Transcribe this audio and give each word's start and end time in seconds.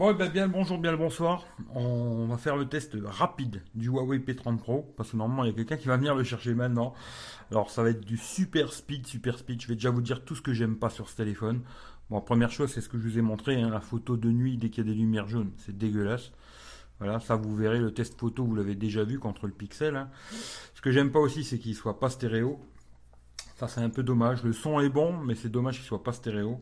Bon, 0.00 0.14
ben 0.14 0.30
bien 0.30 0.46
le 0.46 0.50
bonjour, 0.50 0.78
bien 0.78 0.92
le 0.92 0.96
bonsoir. 0.96 1.44
On 1.74 2.24
va 2.24 2.38
faire 2.38 2.56
le 2.56 2.66
test 2.66 2.96
rapide 3.04 3.62
du 3.74 3.88
Huawei 3.88 4.16
P30 4.16 4.56
Pro, 4.56 4.94
parce 4.96 5.10
que 5.10 5.18
normalement 5.18 5.44
il 5.44 5.48
y 5.48 5.50
a 5.50 5.54
quelqu'un 5.54 5.76
qui 5.76 5.88
va 5.88 5.98
venir 5.98 6.14
le 6.14 6.24
chercher 6.24 6.54
maintenant. 6.54 6.94
Alors 7.50 7.68
ça 7.68 7.82
va 7.82 7.90
être 7.90 8.00
du 8.00 8.16
super 8.16 8.72
speed, 8.72 9.06
super 9.06 9.38
speed. 9.38 9.60
Je 9.60 9.68
vais 9.68 9.74
déjà 9.74 9.90
vous 9.90 10.00
dire 10.00 10.24
tout 10.24 10.34
ce 10.34 10.40
que 10.40 10.54
j'aime 10.54 10.76
pas 10.76 10.88
sur 10.88 11.10
ce 11.10 11.16
téléphone. 11.16 11.60
Bon, 12.08 12.18
première 12.22 12.50
chose, 12.50 12.72
c'est 12.72 12.80
ce 12.80 12.88
que 12.88 12.96
je 12.96 13.02
vous 13.02 13.18
ai 13.18 13.20
montré, 13.20 13.60
hein, 13.60 13.68
la 13.68 13.82
photo 13.82 14.16
de 14.16 14.30
nuit 14.30 14.56
dès 14.56 14.70
qu'il 14.70 14.86
y 14.86 14.88
a 14.88 14.90
des 14.90 14.98
lumières 14.98 15.28
jaunes, 15.28 15.52
c'est 15.58 15.76
dégueulasse. 15.76 16.32
Voilà, 16.98 17.20
ça 17.20 17.36
vous 17.36 17.54
verrez, 17.54 17.78
le 17.78 17.92
test 17.92 18.18
photo, 18.18 18.46
vous 18.46 18.54
l'avez 18.54 18.76
déjà 18.76 19.04
vu 19.04 19.18
contre 19.18 19.46
le 19.46 19.52
pixel. 19.52 19.96
Hein. 19.96 20.08
Ce 20.74 20.80
que 20.80 20.92
j'aime 20.92 21.12
pas 21.12 21.20
aussi, 21.20 21.44
c'est 21.44 21.58
qu'il 21.58 21.74
soit 21.74 22.00
pas 22.00 22.08
stéréo. 22.08 22.58
Ça, 23.58 23.68
c'est 23.68 23.82
un 23.82 23.90
peu 23.90 24.02
dommage. 24.02 24.44
Le 24.44 24.54
son 24.54 24.80
est 24.80 24.88
bon, 24.88 25.18
mais 25.18 25.34
c'est 25.34 25.50
dommage 25.50 25.76
qu'il 25.76 25.84
soit 25.84 26.02
pas 26.02 26.14
stéréo. 26.14 26.58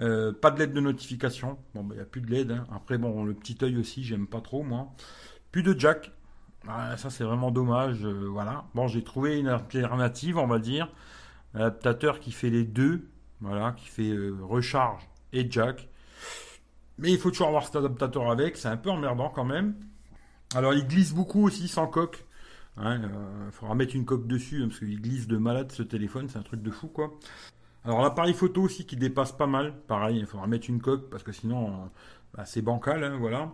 Euh, 0.00 0.32
pas 0.32 0.50
de 0.50 0.58
LED 0.58 0.72
de 0.72 0.80
notification. 0.80 1.58
Bon, 1.74 1.82
il 1.82 1.88
bah, 1.88 1.94
n'y 1.94 2.00
a 2.00 2.04
plus 2.04 2.20
de 2.20 2.30
LED. 2.30 2.50
Hein. 2.50 2.66
Après, 2.72 2.98
bon, 2.98 3.24
le 3.24 3.34
petit 3.34 3.56
œil 3.62 3.76
aussi, 3.76 4.04
j'aime 4.04 4.26
pas 4.26 4.40
trop, 4.40 4.62
moi. 4.62 4.92
Plus 5.52 5.62
de 5.62 5.78
jack. 5.78 6.12
Ah, 6.68 6.96
ça, 6.96 7.10
c'est 7.10 7.24
vraiment 7.24 7.50
dommage. 7.50 8.04
Euh, 8.04 8.28
voilà. 8.30 8.66
Bon, 8.74 8.88
j'ai 8.88 9.02
trouvé 9.02 9.38
une 9.38 9.48
alternative, 9.48 10.38
on 10.38 10.46
va 10.46 10.58
dire. 10.58 10.92
Adaptateur 11.54 12.20
qui 12.20 12.32
fait 12.32 12.50
les 12.50 12.64
deux. 12.64 13.08
Voilà, 13.40 13.72
qui 13.72 13.86
fait 13.86 14.10
euh, 14.10 14.36
recharge 14.42 15.02
et 15.32 15.50
jack. 15.50 15.88
Mais 16.98 17.12
il 17.12 17.18
faut 17.18 17.30
toujours 17.30 17.48
avoir 17.48 17.64
cet 17.66 17.76
adaptateur 17.76 18.30
avec. 18.30 18.56
C'est 18.56 18.68
un 18.68 18.76
peu 18.76 18.90
emmerdant 18.90 19.28
quand 19.28 19.44
même. 19.44 19.74
Alors, 20.54 20.74
il 20.74 20.86
glisse 20.86 21.12
beaucoup 21.12 21.44
aussi 21.44 21.68
sans 21.68 21.86
coque. 21.86 22.24
Il 22.78 22.86
hein, 22.86 23.00
faudra 23.52 23.74
mettre 23.74 23.96
une 23.96 24.04
coque 24.04 24.26
dessus 24.26 24.62
hein, 24.62 24.68
parce 24.68 24.80
qu'il 24.80 25.00
glisse 25.00 25.26
de 25.26 25.38
malade 25.38 25.72
ce 25.72 25.82
téléphone, 25.82 26.28
c'est 26.28 26.38
un 26.38 26.42
truc 26.42 26.62
de 26.62 26.70
fou 26.70 26.88
quoi. 26.88 27.10
Alors 27.86 28.02
l'appareil 28.02 28.34
photo 28.34 28.62
aussi 28.62 28.84
qui 28.84 28.96
dépasse 28.96 29.30
pas 29.30 29.46
mal, 29.46 29.72
pareil, 29.86 30.18
il 30.18 30.26
faudra 30.26 30.48
mettre 30.48 30.68
une 30.68 30.80
coque 30.80 31.08
parce 31.08 31.22
que 31.22 31.30
sinon 31.30 31.68
euh, 31.68 31.86
bah, 32.34 32.44
c'est 32.44 32.60
bancal, 32.60 33.04
hein, 33.04 33.16
voilà. 33.20 33.52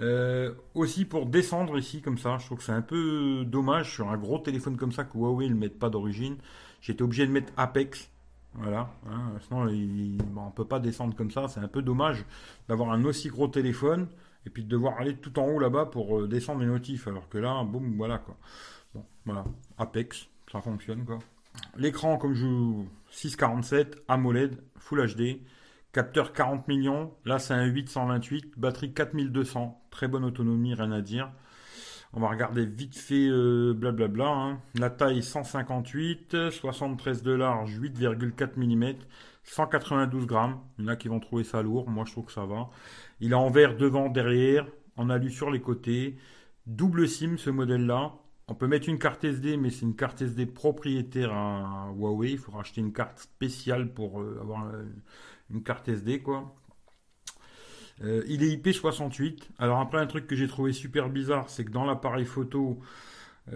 Euh, 0.00 0.54
aussi 0.72 1.04
pour 1.04 1.26
descendre 1.26 1.76
ici 1.76 2.00
comme 2.00 2.16
ça, 2.16 2.38
je 2.38 2.46
trouve 2.46 2.58
que 2.58 2.64
c'est 2.64 2.72
un 2.72 2.80
peu 2.80 3.44
dommage 3.44 3.92
sur 3.92 4.08
un 4.08 4.16
gros 4.16 4.38
téléphone 4.38 4.78
comme 4.78 4.92
ça 4.92 5.04
que 5.04 5.18
Huawei 5.18 5.50
ne 5.50 5.54
mette 5.54 5.78
pas 5.78 5.90
d'origine. 5.90 6.36
J'étais 6.80 7.02
obligé 7.02 7.26
de 7.26 7.30
mettre 7.30 7.52
Apex, 7.58 8.08
voilà. 8.54 8.88
Hein, 9.06 9.32
sinon 9.46 9.60
on 9.60 9.66
ne 9.66 10.52
peut 10.56 10.64
pas 10.64 10.80
descendre 10.80 11.14
comme 11.14 11.30
ça, 11.30 11.46
c'est 11.48 11.60
un 11.60 11.68
peu 11.68 11.82
dommage 11.82 12.24
d'avoir 12.68 12.90
un 12.92 13.04
aussi 13.04 13.28
gros 13.28 13.48
téléphone 13.48 14.08
et 14.46 14.50
puis 14.50 14.64
de 14.64 14.68
devoir 14.70 14.98
aller 14.98 15.14
tout 15.14 15.38
en 15.38 15.46
haut 15.46 15.58
là-bas 15.58 15.84
pour 15.86 16.20
euh, 16.20 16.26
descendre 16.26 16.60
les 16.60 16.66
notifs, 16.66 17.06
alors 17.06 17.28
que 17.28 17.36
là, 17.36 17.62
boum, 17.64 17.98
voilà 17.98 18.16
quoi. 18.16 18.38
Bon, 18.94 19.04
voilà, 19.26 19.44
Apex, 19.76 20.26
ça 20.50 20.62
fonctionne 20.62 21.04
quoi. 21.04 21.18
L'écran, 21.76 22.16
comme 22.18 22.34
je 22.34 22.46
647, 23.10 24.02
AMOLED, 24.08 24.60
Full 24.76 25.14
HD, 25.14 25.40
capteur 25.92 26.32
40 26.32 26.68
millions, 26.68 27.14
là 27.24 27.38
c'est 27.38 27.54
un 27.54 27.64
828, 27.64 28.54
batterie 28.56 28.92
4200, 28.92 29.82
très 29.90 30.08
bonne 30.08 30.24
autonomie, 30.24 30.74
rien 30.74 30.92
à 30.92 31.00
dire. 31.00 31.30
On 32.14 32.20
va 32.20 32.28
regarder 32.28 32.64
vite 32.64 32.96
fait 32.96 33.28
euh, 33.28 33.74
blablabla. 33.74 34.28
Hein. 34.28 34.60
La 34.74 34.88
taille 34.88 35.22
158, 35.22 36.50
73 36.50 37.22
de 37.22 37.32
large, 37.32 37.78
8,4 37.78 38.56
mm, 38.56 38.96
192 39.44 40.26
grammes. 40.26 40.58
Il 40.78 40.84
y 40.84 40.88
en 40.88 40.92
a 40.92 40.96
qui 40.96 41.08
vont 41.08 41.20
trouver 41.20 41.44
ça 41.44 41.62
lourd, 41.62 41.88
moi 41.90 42.04
je 42.06 42.12
trouve 42.12 42.24
que 42.24 42.32
ça 42.32 42.46
va. 42.46 42.70
Il 43.20 43.32
est 43.32 43.34
en 43.34 43.50
vert 43.50 43.76
devant, 43.76 44.08
derrière, 44.08 44.66
en 44.96 45.10
alu 45.10 45.30
sur 45.30 45.50
les 45.50 45.60
côtés. 45.60 46.16
Double 46.66 47.08
SIM 47.08 47.36
ce 47.36 47.50
modèle-là. 47.50 48.14
On 48.50 48.54
peut 48.54 48.66
mettre 48.66 48.88
une 48.88 48.98
carte 48.98 49.24
SD, 49.24 49.58
mais 49.58 49.68
c'est 49.68 49.82
une 49.82 49.94
carte 49.94 50.22
SD 50.22 50.46
propriétaire 50.46 51.32
à 51.32 51.92
Huawei. 51.94 52.32
Il 52.32 52.38
faut 52.38 52.52
racheter 52.52 52.80
une 52.80 52.94
carte 52.94 53.18
spéciale 53.18 53.92
pour 53.92 54.22
euh, 54.22 54.38
avoir 54.40 54.64
euh, 54.66 54.84
une 55.50 55.62
carte 55.62 55.86
SD, 55.88 56.22
quoi. 56.22 56.54
Euh, 58.02 58.24
il 58.26 58.42
est 58.42 58.56
IP68. 58.56 59.42
Alors 59.58 59.80
après, 59.80 59.98
un 59.98 60.06
truc 60.06 60.26
que 60.26 60.34
j'ai 60.34 60.48
trouvé 60.48 60.72
super 60.72 61.10
bizarre, 61.10 61.50
c'est 61.50 61.64
que 61.64 61.70
dans 61.70 61.84
l'appareil 61.84 62.24
photo, 62.24 62.80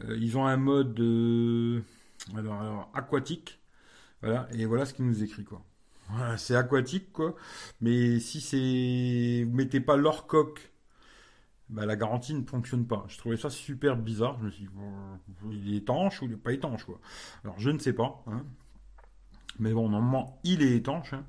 ils 0.08 0.38
ont 0.38 0.46
un 0.46 0.56
mode 0.56 0.98
alors, 2.36 2.90
aquatique. 2.94 3.60
Voilà, 4.22 4.48
et 4.52 4.64
voilà 4.64 4.86
ce 4.86 4.94
qu'il 4.94 5.06
nous 5.06 5.22
écrit, 5.22 5.44
quoi. 5.44 5.62
C'est 6.36 6.56
aquatique, 6.56 7.12
quoi. 7.12 7.34
Mais 7.80 8.20
si 8.20 8.40
c'est... 8.40 9.44
Vous 9.44 9.56
mettez 9.56 9.80
pas 9.80 9.96
leur 9.96 10.26
coque 10.26 10.71
bah, 11.72 11.86
la 11.86 11.96
garantie 11.96 12.34
ne 12.34 12.44
fonctionne 12.44 12.86
pas. 12.86 13.04
Je 13.08 13.18
trouvais 13.18 13.36
ça 13.36 13.50
super 13.50 13.96
bizarre. 13.96 14.36
Je 14.38 14.44
me 14.44 14.50
suis 14.50 14.64
dit, 14.64 14.70
il 15.50 15.74
est 15.74 15.78
étanche 15.78 16.20
ou 16.20 16.26
il 16.26 16.32
n'est 16.32 16.36
pas 16.36 16.52
étanche 16.52 16.84
quoi. 16.84 17.00
Alors 17.44 17.58
je 17.58 17.70
ne 17.70 17.78
sais 17.78 17.94
pas. 17.94 18.22
Hein. 18.26 18.44
Mais 19.58 19.72
bon, 19.72 19.88
normalement, 19.88 20.40
il 20.44 20.62
est 20.62 20.76
étanche. 20.76 21.14
Hein. 21.14 21.24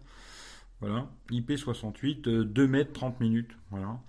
Voilà, 0.81 1.09
IP68, 1.31 2.41
2 2.43 2.67
mètres 2.67 2.91
30 2.91 3.21
minutes. 3.21 3.51
Voilà. 3.71 4.01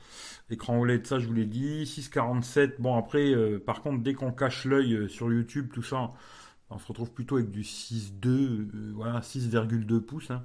Écran 0.51 0.81
OLED, 0.81 1.07
ça 1.07 1.21
je 1.21 1.29
vous 1.29 1.35
l'ai 1.35 1.47
dit. 1.47 1.87
647. 1.87 2.81
Bon 2.81 2.97
après, 2.97 3.33
euh, 3.33 3.61
par 3.65 3.81
contre, 3.81 4.03
dès 4.03 4.15
qu'on 4.15 4.33
cache 4.33 4.65
l'œil 4.65 4.95
euh, 4.95 5.09
sur 5.09 5.33
YouTube, 5.33 5.71
tout 5.73 5.85
ça, 5.85 6.11
on 6.71 6.79
se 6.79 6.87
retrouve 6.89 7.13
plutôt 7.13 7.37
avec 7.37 7.53
du 7.53 7.63
6,2, 7.63 8.29
euh, 8.29 8.93
voilà, 8.93 9.21
6,2 9.21 10.01
pouces. 10.01 10.33
Hein 10.33 10.45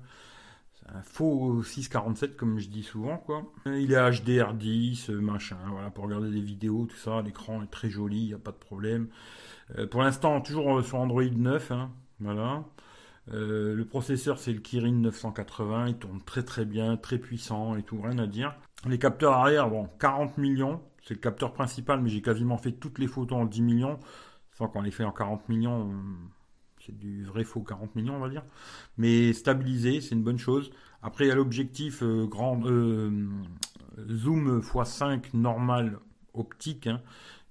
un 0.87 1.01
faux 1.01 1.61
647 1.63 2.35
comme 2.35 2.59
je 2.59 2.69
dis 2.69 2.83
souvent 2.83 3.17
quoi. 3.17 3.43
Il 3.65 3.91
est 3.93 3.97
HDR10, 3.97 5.11
machin, 5.13 5.57
voilà, 5.71 5.89
pour 5.89 6.05
regarder 6.05 6.31
des 6.31 6.41
vidéos, 6.41 6.85
tout 6.85 6.97
ça, 6.97 7.21
l'écran 7.21 7.61
est 7.63 7.71
très 7.71 7.89
joli, 7.89 8.21
il 8.21 8.27
n'y 8.27 8.33
a 8.33 8.39
pas 8.39 8.51
de 8.51 8.57
problème. 8.57 9.07
Euh, 9.77 9.87
pour 9.87 10.01
l'instant, 10.01 10.41
toujours 10.41 10.83
sur 10.83 10.97
Android 10.97 11.23
9, 11.23 11.71
hein, 11.71 11.91
voilà. 12.19 12.63
Euh, 13.31 13.75
le 13.75 13.85
processeur 13.85 14.39
c'est 14.39 14.53
le 14.53 14.59
Kirin 14.59 14.91
980, 14.91 15.89
il 15.89 15.95
tourne 15.95 16.21
très 16.21 16.43
très 16.43 16.65
bien, 16.65 16.97
très 16.97 17.19
puissant 17.19 17.75
et 17.75 17.83
tout, 17.83 18.01
rien 18.01 18.17
à 18.17 18.27
dire. 18.27 18.55
Les 18.87 18.97
capteurs 18.97 19.33
arrière, 19.33 19.69
bon, 19.69 19.87
40 19.99 20.37
millions, 20.37 20.81
c'est 21.03 21.13
le 21.13 21.19
capteur 21.19 21.53
principal, 21.53 22.01
mais 22.01 22.09
j'ai 22.09 22.21
quasiment 22.21 22.57
fait 22.57 22.71
toutes 22.71 22.99
les 22.99 23.07
photos 23.07 23.39
en 23.39 23.45
10 23.45 23.61
millions. 23.61 23.99
Sans 24.53 24.67
qu'on 24.67 24.81
les 24.81 24.91
fait 24.91 25.05
en 25.05 25.11
40 25.11 25.47
millions, 25.47 25.89
c'est 26.89 26.97
du 26.97 27.23
vrai 27.25 27.43
faux 27.43 27.61
40 27.61 27.95
millions, 27.95 28.15
on 28.15 28.19
va 28.19 28.29
dire. 28.29 28.43
Mais 28.97 29.33
stabilisé, 29.33 30.01
c'est 30.01 30.15
une 30.15 30.23
bonne 30.23 30.39
chose. 30.39 30.71
Après, 31.01 31.25
il 31.25 31.27
y 31.27 31.31
a 31.31 31.35
l'objectif 31.35 32.01
euh, 32.01 32.25
grand 32.25 32.61
euh, 32.65 33.27
zoom 34.09 34.59
x5 34.61 35.35
normal 35.35 35.99
optique. 36.33 36.87
Hein. 36.87 37.01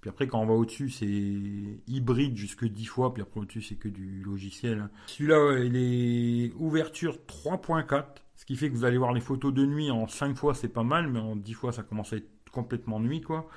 Puis 0.00 0.10
après, 0.10 0.26
quand 0.26 0.40
on 0.40 0.46
va 0.46 0.54
au-dessus, 0.54 0.90
c'est 0.90 1.06
hybride 1.86 2.36
jusque 2.36 2.64
10 2.64 2.84
fois. 2.86 3.14
Puis 3.14 3.22
après, 3.22 3.40
au-dessus, 3.40 3.62
c'est 3.62 3.76
que 3.76 3.88
du 3.88 4.22
logiciel. 4.24 4.80
Hein. 4.80 4.90
Celui-là, 5.06 5.58
il 5.64 5.76
est 5.76 6.52
ouverture 6.56 7.18
3.4. 7.26 8.04
Ce 8.36 8.44
qui 8.44 8.56
fait 8.56 8.70
que 8.70 8.74
vous 8.74 8.84
allez 8.84 8.98
voir 8.98 9.12
les 9.12 9.20
photos 9.20 9.52
de 9.52 9.64
nuit 9.66 9.90
en 9.90 10.06
5 10.06 10.36
fois, 10.36 10.54
c'est 10.54 10.68
pas 10.68 10.84
mal. 10.84 11.08
Mais 11.08 11.20
en 11.20 11.36
10 11.36 11.52
fois, 11.54 11.72
ça 11.72 11.82
commence 11.82 12.12
à 12.12 12.16
être 12.16 12.28
complètement 12.52 13.00
nuit, 13.00 13.20
quoi. 13.20 13.48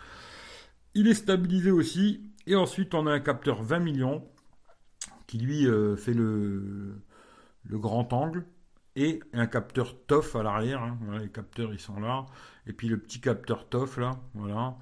Il 0.93 1.07
est 1.07 1.13
stabilisé 1.13 1.71
aussi. 1.71 2.21
Et 2.47 2.55
ensuite, 2.55 2.93
on 2.95 3.07
a 3.07 3.11
un 3.11 3.19
capteur 3.19 3.61
20 3.61 3.79
millions 3.79 4.27
qui 5.31 5.37
lui 5.37 5.65
euh, 5.65 5.95
fait 5.95 6.13
le, 6.13 7.01
grand 7.69 8.11
angle 8.11 8.45
et 8.97 9.21
un 9.31 9.47
capteur 9.47 9.95
TOF 10.05 10.35
à 10.35 10.43
l'arrière. 10.43 10.83
Hein. 10.83 10.97
les 11.21 11.29
capteurs 11.29 11.71
ils 11.71 11.79
sont 11.79 12.01
là. 12.01 12.25
Et 12.67 12.73
puis 12.73 12.89
le 12.89 12.97
petit 12.97 13.21
capteur 13.21 13.69
TOF 13.69 13.95
là, 13.97 14.19
voilà, 14.33 14.77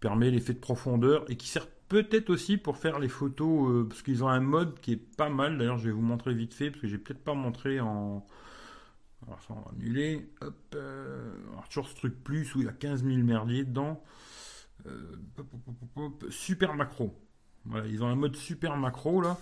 permet 0.00 0.32
l'effet 0.32 0.52
de 0.52 0.58
profondeur 0.58 1.24
et 1.30 1.36
qui 1.36 1.46
sert 1.46 1.68
peut-être 1.88 2.28
aussi 2.28 2.56
pour 2.56 2.76
faire 2.76 2.98
les 2.98 3.08
photos 3.08 3.70
euh, 3.70 3.84
parce 3.88 4.02
qu'ils 4.02 4.24
ont 4.24 4.28
un 4.28 4.40
mode 4.40 4.80
qui 4.80 4.94
est 4.94 5.16
pas 5.16 5.28
mal. 5.28 5.58
D'ailleurs, 5.58 5.78
je 5.78 5.84
vais 5.84 5.92
vous 5.92 6.02
montrer 6.02 6.34
vite 6.34 6.52
fait 6.52 6.72
parce 6.72 6.82
que 6.82 6.88
j'ai 6.88 6.98
peut-être 6.98 7.22
pas 7.22 7.34
montré 7.34 7.78
en. 7.78 8.26
Alors 9.28 9.40
ça 9.42 9.54
on 9.54 9.70
annuler. 9.70 10.28
Hop, 10.40 10.56
euh, 10.74 11.36
ce 11.70 11.94
truc 11.94 12.24
plus 12.24 12.52
où 12.56 12.62
il 12.62 12.64
y 12.64 12.68
a 12.68 12.72
15 12.72 13.04
000 13.04 13.18
merdiers 13.18 13.64
dedans. 13.64 14.02
super 16.30 16.74
macro. 16.74 17.23
Voilà, 17.66 17.86
ils 17.86 18.02
ont 18.02 18.08
un 18.08 18.14
mode 18.14 18.36
super 18.36 18.76
macro 18.76 19.20
là. 19.20 19.38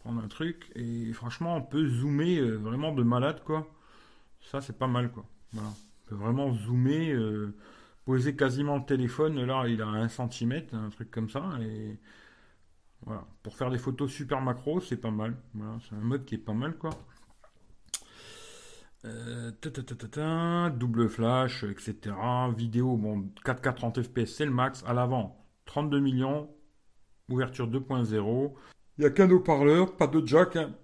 Prendre 0.00 0.22
un 0.22 0.28
truc 0.28 0.70
et 0.74 1.12
franchement, 1.12 1.56
on 1.56 1.62
peut 1.62 1.86
zoomer 1.86 2.38
euh, 2.38 2.56
vraiment 2.56 2.92
de 2.92 3.02
malade 3.02 3.42
quoi. 3.44 3.68
Ça, 4.40 4.60
c'est 4.60 4.76
pas 4.76 4.88
mal 4.88 5.10
quoi. 5.12 5.24
Voilà. 5.52 5.68
On 5.68 6.08
peut 6.08 6.14
vraiment 6.16 6.52
zoomer, 6.52 7.12
euh, 7.12 7.54
poser 8.04 8.34
quasiment 8.34 8.78
le 8.78 8.84
téléphone. 8.84 9.44
Là, 9.44 9.66
il 9.68 9.80
a 9.80 9.86
un 9.86 10.08
centimètre, 10.08 10.74
un 10.74 10.90
truc 10.90 11.10
comme 11.10 11.30
ça. 11.30 11.44
Et 11.60 11.98
voilà. 13.06 13.24
Pour 13.42 13.56
faire 13.56 13.70
des 13.70 13.78
photos 13.78 14.10
super 14.10 14.40
macro, 14.40 14.80
c'est 14.80 14.96
pas 14.96 15.10
mal. 15.10 15.36
Voilà, 15.54 15.78
c'est 15.88 15.94
un 15.94 16.00
mode 16.00 16.24
qui 16.24 16.34
est 16.34 16.38
pas 16.38 16.54
mal 16.54 16.76
quoi. 16.76 16.90
Euh, 19.04 19.50
double 20.70 21.08
flash, 21.08 21.64
etc. 21.64 22.14
Vidéo, 22.56 22.96
bon, 22.96 23.28
4K 23.44 23.74
30 23.74 24.02
fps, 24.02 24.26
c'est 24.26 24.44
le 24.44 24.52
max. 24.52 24.84
À 24.86 24.92
l'avant, 24.92 25.44
32 25.66 26.00
millions 26.00 26.48
ouverture 27.28 27.68
2.0. 27.68 28.52
Il 28.98 29.00
n'y 29.00 29.06
a 29.06 29.10
qu'un 29.10 29.30
haut-parleur, 29.30 29.96
pas 29.96 30.06
de 30.06 30.26
jack. 30.26 30.56
Hein. 30.56 30.74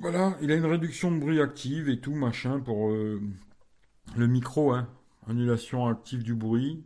Voilà, 0.00 0.36
il 0.42 0.50
a 0.50 0.56
une 0.56 0.66
réduction 0.66 1.12
de 1.12 1.18
bruit 1.18 1.40
active 1.40 1.88
et 1.88 2.00
tout, 2.00 2.14
machin, 2.14 2.60
pour 2.60 2.90
euh, 2.90 3.20
le 4.16 4.26
micro, 4.26 4.72
hein. 4.72 4.88
annulation 5.28 5.86
active 5.86 6.22
du 6.22 6.34
bruit. 6.34 6.84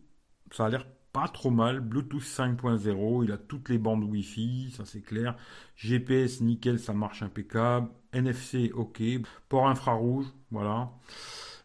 Ça 0.53 0.67
a 0.67 0.69
l'air 0.69 0.87
pas 1.12 1.29
trop 1.29 1.50
mal. 1.50 1.81
Bluetooth 1.81 2.23
5.0, 2.23 3.25
il 3.25 3.33
a 3.33 3.39
toutes 3.39 3.69
les 3.71 3.79
bandes 3.79 4.05
Wi-Fi, 4.05 4.71
ça 4.77 4.85
c'est 4.85 5.00
clair. 5.00 5.37
GPS 5.77 6.41
nickel, 6.41 6.79
ça 6.79 6.93
marche 6.93 7.23
impeccable. 7.23 7.89
NFC, 8.12 8.71
ok. 8.75 9.03
Port 9.49 9.69
infrarouge, 9.69 10.27
voilà. 10.50 10.93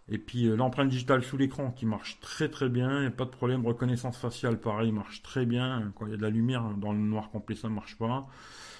Et 0.10 0.18
puis 0.18 0.48
euh, 0.48 0.56
l'empreinte 0.56 0.90
digitale 0.90 1.24
sous 1.24 1.38
l'écran 1.38 1.72
qui 1.72 1.86
marche 1.86 2.20
très 2.20 2.50
très 2.50 2.70
bien, 2.70 3.10
pas 3.12 3.26
de 3.26 3.30
problème. 3.30 3.66
Reconnaissance 3.66 4.18
faciale, 4.18 4.60
pareil, 4.60 4.92
marche 4.92 5.22
très 5.22 5.46
bien. 5.46 5.92
Quand 5.96 6.06
il 6.06 6.12
y 6.12 6.14
a 6.14 6.18
de 6.18 6.22
la 6.22 6.30
lumière, 6.30 6.64
dans 6.78 6.92
le 6.92 7.00
noir 7.00 7.30
complet, 7.30 7.56
ça 7.56 7.70
ne 7.70 7.74
marche 7.74 7.98
pas. 7.98 8.28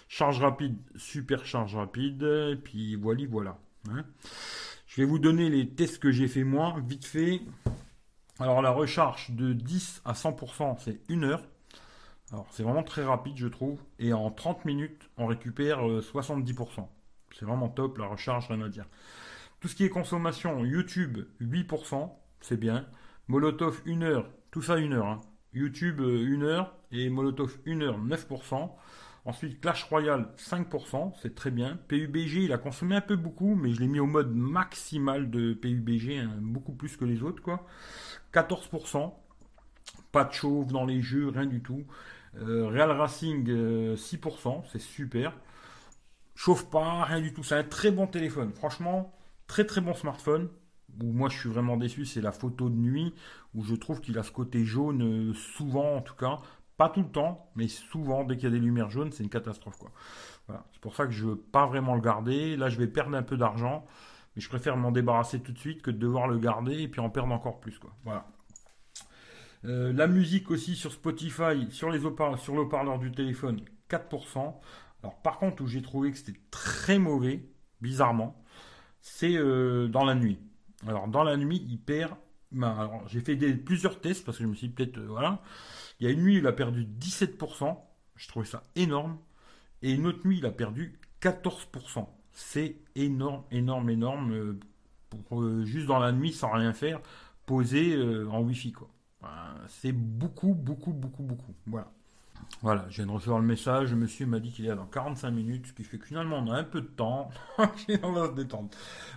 Charge 0.10 0.42
rapide, 0.42 0.78
super 0.96 1.46
charge 1.46 1.76
rapide. 1.76 2.24
Et 2.24 2.58
puis 2.58 2.96
voilà, 2.96 3.24
voilà. 3.30 3.58
Hein. 3.90 4.04
Je 4.88 5.02
vais 5.02 5.08
vous 5.08 5.18
donner 5.18 5.50
les 5.50 5.70
tests 5.70 6.00
que 6.00 6.12
j'ai 6.12 6.28
fait 6.28 6.44
moi, 6.44 6.76
vite 6.86 7.06
fait. 7.06 7.42
Alors 8.40 8.62
la 8.62 8.72
recharge 8.72 9.32
de 9.32 9.54
10 9.54 10.02
à 10.06 10.14
100%, 10.14 10.78
c'est 10.80 11.00
une 11.10 11.24
heure. 11.24 11.44
Alors 12.32 12.48
c'est 12.52 12.64
vraiment 12.64 12.84
très 12.84 13.04
rapide, 13.04 13.38
je 13.38 13.48
trouve. 13.48 13.80
Et 14.00 14.12
en 14.12 14.30
30 14.30 14.66
minutes, 14.66 15.10
on 15.18 15.28
récupère 15.28 15.80
70%. 15.84 16.82
Euh, 16.82 16.84
c'est 17.34 17.46
vraiment 17.46 17.70
top, 17.70 17.98
la 17.98 18.08
recharge, 18.08 18.48
rien 18.48 18.62
à 18.62 18.70
dire. 18.70 18.86
Tout 19.64 19.70
ce 19.70 19.76
qui 19.76 19.86
est 19.86 19.90
consommation, 19.90 20.66
YouTube 20.66 21.20
8%, 21.40 22.12
c'est 22.42 22.60
bien. 22.60 22.86
Molotov 23.30 23.82
1 23.88 24.02
heure, 24.02 24.30
tout 24.52 24.62
ça 24.62 24.74
1 24.74 24.92
heure. 24.92 25.08
Hein. 25.08 25.22
YouTube 25.54 26.02
1 26.02 26.04
euh, 26.04 26.42
heure 26.42 26.76
et 26.92 27.10
Molotov 27.10 27.60
1 27.66 27.80
heure 27.80 27.98
9%. 27.98 28.72
Ensuite 29.24 29.62
Clash 29.62 29.86
Royale 29.86 30.28
5%, 30.36 31.14
c'est 31.22 31.34
très 31.34 31.50
bien. 31.50 31.80
PUBG, 31.88 32.44
il 32.44 32.52
a 32.52 32.58
consommé 32.58 32.98
un 32.98 33.02
peu 33.02 33.16
beaucoup, 33.16 33.56
mais 33.56 33.72
je 33.72 33.80
l'ai 33.80 33.88
mis 33.88 34.02
au 34.02 34.06
mode 34.06 34.36
maximal 34.36 35.32
de 35.32 35.54
PUBG, 35.54 36.18
hein, 36.18 36.32
beaucoup 36.42 36.74
plus 36.74 36.98
que 36.98 37.06
les 37.06 37.24
autres 37.24 37.42
quoi. 37.42 37.66
14%, 38.34 39.14
pas 40.12 40.26
de 40.26 40.34
chauve 40.34 40.74
dans 40.74 40.84
les 40.84 41.02
jeux, 41.02 41.30
rien 41.30 41.46
du 41.46 41.62
tout. 41.62 41.86
Euh, 42.36 42.68
Real 42.68 42.92
Racing 42.92 43.46
6%, 43.46 43.48
euh, 43.48 44.62
c'est 44.74 44.82
super. 44.82 45.32
Chauffe 46.36 46.70
pas, 46.70 47.06
rien 47.06 47.22
du 47.22 47.32
tout. 47.32 47.44
C'est 47.44 47.56
un 47.56 47.64
très 47.64 47.92
bon 47.92 48.08
téléphone. 48.08 48.52
Franchement, 48.52 49.14
Très 49.48 49.66
très 49.66 49.82
bon 49.82 49.94
smartphone. 49.94 50.50
Où 51.02 51.12
moi 51.12 51.30
je 51.30 51.38
suis 51.40 51.50
vraiment 51.50 51.76
déçu, 51.78 52.06
c'est 52.06 52.22
la 52.22 52.32
photo 52.32 52.70
de 52.70 52.76
nuit, 52.76 53.16
où 53.56 53.64
je 53.64 53.74
trouve 53.74 54.00
qu'il 54.00 54.18
a 54.20 54.24
ce 54.24 54.32
côté 54.32 54.64
jaune, 54.64 55.02
euh, 55.02 55.34
souvent 55.34 55.96
en 55.96 56.02
tout 56.02 56.16
cas. 56.16 56.40
Pas 56.78 56.90
tout 56.90 57.02
le 57.02 57.10
temps, 57.10 57.52
mais 57.56 57.68
souvent, 57.68 58.24
dès 58.24 58.36
qu'il 58.36 58.46
y 58.46 58.48
a 58.48 58.52
des 58.52 58.60
lumières 58.60 58.90
jaunes, 58.90 59.12
c'est 59.12 59.24
une 59.24 59.30
catastrophe. 59.30 59.78
quoi. 59.78 59.92
C'est 60.72 60.82
pour 60.82 60.96
ça 60.96 61.06
que 61.06 61.12
je 61.12 61.26
veux 61.26 61.38
pas 61.38 61.66
vraiment 61.66 61.96
le 61.96 62.02
garder. 62.02 62.58
Là, 62.58 62.70
je 62.70 62.78
vais 62.78 62.88
perdre 62.88 63.16
un 63.16 63.24
peu 63.24 63.38
d'argent, 63.38 63.86
mais 64.36 64.42
je 64.42 64.50
préfère 64.50 64.76
m'en 64.76 64.92
débarrasser 64.92 65.40
tout 65.40 65.52
de 65.52 65.60
suite 65.60 65.82
que 65.82 65.92
de 65.92 65.98
devoir 65.98 66.28
le 66.28 66.40
garder 66.40 66.82
et 66.82 66.88
puis 66.88 67.00
en 67.00 67.10
perdre 67.10 67.32
encore 67.32 67.60
plus. 67.60 67.80
Voilà. 68.04 68.28
Euh, 69.66 69.94
la 69.94 70.08
musique 70.08 70.52
aussi 70.52 70.76
sur 70.76 70.92
Spotify, 70.92 71.68
sur 71.70 71.90
les 71.90 72.00
sur 72.38 72.56
le 72.56 72.68
parleur 72.68 73.00
du 73.00 73.12
téléphone, 73.12 73.62
4%. 73.90 74.56
Alors 75.02 75.22
par 75.22 75.38
contre, 75.38 75.64
où 75.64 75.68
j'ai 75.68 75.82
trouvé 75.82 76.12
que 76.12 76.18
c'était 76.18 76.40
très 76.52 77.00
mauvais, 77.00 77.46
bizarrement, 77.82 78.43
c'est 79.04 79.36
euh, 79.36 79.88
dans 79.90 80.06
la 80.06 80.16
nuit. 80.16 80.40
Alors 80.88 81.08
dans 81.08 81.24
la 81.24 81.38
nuit, 81.38 81.64
il 81.70 81.78
perd. 81.78 82.16
Ben, 82.52 82.90
j'ai 83.08 83.20
fait 83.20 83.36
plusieurs 83.58 84.00
tests 84.00 84.26
parce 84.26 84.38
que 84.38 84.44
je 84.44 84.50
me 84.50 84.56
suis 84.56 84.70
dit 84.70 84.74
peut-être 84.74 84.98
euh, 84.98 85.08
voilà. 85.08 85.42
Il 86.00 86.08
y 86.08 86.10
a 86.10 86.14
une 86.14 86.24
nuit, 86.24 86.38
il 86.38 86.48
a 86.48 86.54
perdu 86.54 86.86
17%. 87.00 87.78
Je 88.16 88.28
trouvais 88.28 88.46
ça 88.46 88.64
énorme. 88.76 89.20
Et 89.82 89.92
une 89.92 90.08
autre 90.08 90.26
nuit, 90.26 90.38
il 90.38 90.46
a 90.46 90.52
perdu 90.52 91.00
14%. 91.22 92.08
C'est 92.32 92.78
énorme, 92.96 93.44
énorme, 93.52 93.90
énorme. 93.90 94.58
Euh, 95.32 95.66
juste 95.66 95.88
dans 95.88 96.00
la 96.00 96.12
nuit, 96.12 96.32
sans 96.32 96.52
rien 96.52 96.74
faire, 96.74 97.02
poser 97.46 97.96
en 98.32 98.42
Wi-Fi 98.42 98.74
c'est 99.68 99.92
beaucoup, 99.92 100.54
beaucoup, 100.54 100.92
beaucoup, 100.92 101.24
beaucoup. 101.24 101.54
Voilà. 101.68 101.92
Voilà, 102.62 102.86
je 102.90 102.98
viens 102.98 103.06
de 103.06 103.12
recevoir 103.12 103.40
le 103.40 103.46
message. 103.46 103.92
Le 103.92 103.98
monsieur 103.98 104.26
m'a 104.26 104.40
dit 104.40 104.52
qu'il 104.52 104.66
est 104.66 104.70
là 104.70 104.76
dans 104.76 104.86
45 104.86 105.32
minutes, 105.32 105.68
ce 105.68 105.74
qui 105.74 105.84
fait 105.84 105.98
que 105.98 106.06
finalement 106.06 106.38
on 106.40 106.52
a 106.52 106.58
un 106.58 106.64
peu 106.64 106.82
de 106.82 106.88
temps. 106.88 107.30
on 107.58 108.12
va 108.12 108.28
se 108.28 108.34
détendre. 108.34 108.70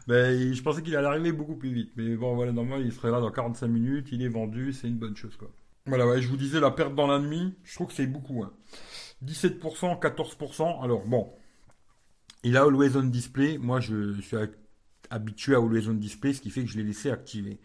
Mais 0.06 0.52
je 0.52 0.62
pensais 0.62 0.82
qu'il 0.82 0.96
allait 0.96 1.06
arriver 1.06 1.32
beaucoup 1.32 1.56
plus 1.56 1.72
vite. 1.72 1.92
Mais 1.96 2.16
bon, 2.16 2.34
voilà, 2.34 2.52
normalement 2.52 2.84
il 2.84 2.92
serait 2.92 3.10
là 3.10 3.20
dans 3.20 3.30
45 3.30 3.66
minutes. 3.68 4.08
Il 4.12 4.22
est 4.22 4.28
vendu, 4.28 4.72
c'est 4.72 4.88
une 4.88 4.98
bonne 4.98 5.16
chose 5.16 5.36
quoi. 5.36 5.50
Voilà, 5.86 6.20
je 6.20 6.26
vous 6.26 6.36
disais 6.36 6.58
la 6.58 6.72
perte 6.72 6.96
dans 6.96 7.06
la 7.06 7.20
nuit, 7.20 7.54
je 7.62 7.74
trouve 7.74 7.86
que 7.86 7.92
c'est 7.92 8.08
beaucoup. 8.08 8.44
17%, 9.24 9.86
hein. 9.86 9.98
14%. 10.02 10.82
Alors 10.82 11.06
bon, 11.06 11.32
il 12.42 12.56
a 12.56 12.62
Always 12.62 12.96
On 12.96 13.04
Display. 13.04 13.58
Moi, 13.58 13.80
je 13.80 14.20
suis 14.20 14.36
habitué 15.10 15.54
à 15.54 15.58
Always 15.58 15.88
On 15.88 15.94
Display, 15.94 16.32
ce 16.32 16.40
qui 16.40 16.50
fait 16.50 16.62
que 16.64 16.70
je 16.70 16.76
l'ai 16.76 16.84
laissé 16.84 17.10
activer. 17.10 17.60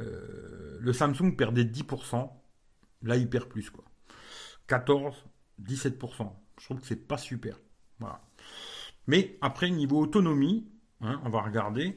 Euh, 0.00 0.78
le 0.80 0.92
Samsung 0.92 1.36
perdait 1.36 1.64
10%. 1.64 2.30
Là, 3.02 3.16
il 3.16 3.28
perd 3.28 3.48
plus 3.48 3.70
quoi. 3.70 3.84
14, 4.66 5.24
17%. 5.62 6.32
Je 6.58 6.64
trouve 6.64 6.80
que 6.80 6.86
c'est 6.86 7.06
pas 7.06 7.18
super. 7.18 7.58
Mais 9.06 9.38
après, 9.40 9.70
niveau 9.70 10.00
autonomie, 10.00 10.68
hein, 11.00 11.20
on 11.24 11.28
va 11.28 11.42
regarder 11.42 11.96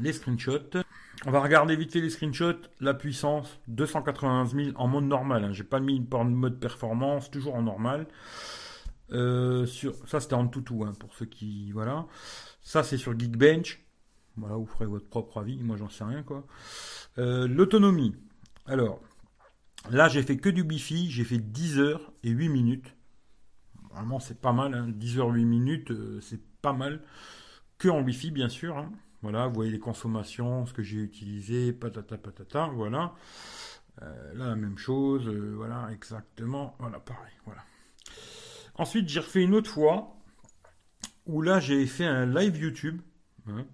les 0.00 0.12
screenshots. 0.12 0.78
On 1.24 1.30
va 1.30 1.40
regarder 1.40 1.76
vite 1.76 1.92
fait 1.92 2.00
les 2.00 2.10
screenshots. 2.10 2.68
La 2.80 2.94
puissance, 2.94 3.58
291 3.68 4.54
000 4.54 4.70
en 4.76 4.88
mode 4.88 5.04
normal. 5.04 5.44
Hein. 5.44 5.52
J'ai 5.52 5.64
pas 5.64 5.80
mis 5.80 6.04
en 6.12 6.24
mode 6.24 6.58
performance, 6.58 7.30
toujours 7.30 7.54
en 7.54 7.62
normal. 7.62 8.06
Euh, 9.12 9.66
sur, 9.66 9.94
ça, 10.08 10.20
c'était 10.20 10.34
en 10.34 10.48
tout 10.48 10.62
tout, 10.62 10.84
hein, 10.84 10.92
pour 10.98 11.14
ceux 11.14 11.26
qui. 11.26 11.70
Voilà. 11.72 12.06
Ça, 12.62 12.82
c'est 12.82 12.96
sur 12.96 13.18
Geekbench. 13.18 13.80
Voilà, 14.36 14.56
vous 14.56 14.66
ferez 14.66 14.86
votre 14.86 15.08
propre 15.08 15.38
avis. 15.40 15.62
Moi, 15.62 15.76
j'en 15.76 15.90
sais 15.90 16.04
rien, 16.04 16.22
quoi. 16.22 16.46
Euh, 17.18 17.46
l'autonomie. 17.46 18.16
Alors, 18.66 19.00
Là, 19.90 20.08
j'ai 20.08 20.22
fait 20.22 20.36
que 20.36 20.48
du 20.48 20.64
Bifi, 20.64 21.10
j'ai 21.10 21.24
fait 21.24 21.38
10 21.38 21.78
heures 21.78 22.12
et 22.22 22.30
8 22.30 22.48
minutes. 22.48 22.94
Vraiment, 23.90 24.20
c'est 24.20 24.40
pas 24.40 24.52
mal, 24.52 24.92
10 24.96 25.16
hein. 25.16 25.20
heures 25.20 25.28
8 25.28 25.44
minutes, 25.44 25.90
euh, 25.90 26.20
c'est 26.20 26.40
pas 26.62 26.72
mal. 26.72 27.02
Que 27.78 27.88
en 27.88 28.02
Wi-Fi, 28.02 28.30
bien 28.30 28.48
sûr. 28.48 28.78
Hein. 28.78 28.90
Voilà, 29.22 29.48
vous 29.48 29.54
voyez 29.54 29.70
les 29.70 29.78
consommations, 29.78 30.66
ce 30.66 30.72
que 30.72 30.82
j'ai 30.82 30.98
utilisé, 30.98 31.72
patata 31.72 32.16
patata, 32.16 32.68
voilà. 32.68 33.14
Euh, 34.02 34.34
là, 34.34 34.46
la 34.48 34.56
même 34.56 34.78
chose, 34.78 35.28
euh, 35.28 35.52
voilà, 35.56 35.88
exactement, 35.92 36.74
voilà, 36.78 36.98
pareil, 36.98 37.32
voilà. 37.44 37.60
Ensuite, 38.76 39.08
j'ai 39.08 39.20
refait 39.20 39.42
une 39.42 39.54
autre 39.54 39.70
fois, 39.70 40.16
où 41.26 41.42
là, 41.42 41.60
j'ai 41.60 41.86
fait 41.86 42.06
un 42.06 42.26
live 42.26 42.56
YouTube. 42.56 43.00
Hein. 43.48 43.64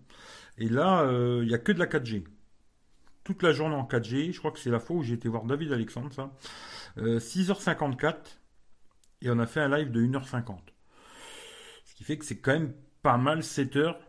et 0.57 0.69
là, 0.69 1.07
il 1.43 1.47
n'y 1.47 1.55
a 1.55 1.59
que 1.59 1.73
de 1.73 1.79
la 1.79 1.87
4G 1.87 2.25
toute 3.29 3.43
la 3.43 3.53
journée 3.53 3.75
en 3.75 3.85
4G. 3.85 4.33
Je 4.33 4.39
crois 4.39 4.51
que 4.51 4.59
c'est 4.59 4.71
la 4.71 4.81
fois 4.81 4.97
où 4.97 5.03
j'ai 5.03 5.13
été 5.13 5.29
voir 5.29 5.45
David 5.45 5.71
Alexandre, 5.71 6.11
ça. 6.15 6.33
6h54. 6.97 8.07
Euh, 8.07 8.13
et 9.21 9.31
on 9.31 9.39
a 9.39 9.47
fait 9.47 9.61
un 9.61 9.69
live 9.69 9.91
de 9.91 10.01
1h50. 10.01 10.57
Ce 11.85 11.95
qui 11.95 12.05
fait 12.05 12.17
que 12.17 12.25
c'est 12.25 12.39
quand 12.39 12.53
même 12.53 12.73
pas 13.03 13.19
mal, 13.19 13.43
7 13.43 13.77
heures. 13.77 14.01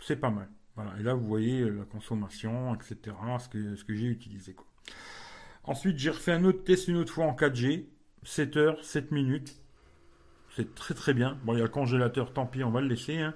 C'est 0.00 0.16
pas 0.16 0.30
mal. 0.30 0.48
Voilà. 0.74 0.94
Et 0.98 1.02
là, 1.02 1.12
vous 1.12 1.26
voyez 1.26 1.60
euh, 1.60 1.68
la 1.68 1.84
consommation, 1.84 2.74
etc. 2.74 3.14
Ce 3.38 3.50
que, 3.50 3.76
ce 3.76 3.84
que 3.84 3.94
j'ai 3.94 4.06
utilisé. 4.06 4.54
Quoi. 4.54 4.66
Ensuite, 5.64 5.98
j'ai 5.98 6.08
refait 6.08 6.32
un 6.32 6.44
autre 6.44 6.64
test 6.64 6.88
une 6.88 6.96
autre 6.96 7.12
fois 7.12 7.26
en 7.26 7.34
4G. 7.34 7.84
7 8.22 8.56
heures, 8.56 8.82
7 8.82 9.12
minutes. 9.12 9.54
C'est 10.56 10.74
très 10.74 10.94
très 10.94 11.12
bien. 11.12 11.38
Bon, 11.44 11.52
il 11.52 11.58
y 11.58 11.60
a 11.60 11.64
le 11.64 11.68
congélateur, 11.68 12.32
tant 12.32 12.46
pis, 12.46 12.64
on 12.64 12.70
va 12.70 12.80
le 12.80 12.88
laisser. 12.88 13.18
Hein. 13.18 13.34